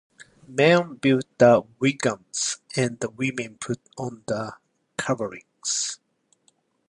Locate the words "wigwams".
1.77-2.57